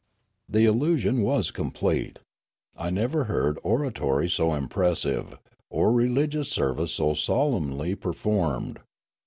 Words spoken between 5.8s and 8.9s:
religious service so solemnly per formed.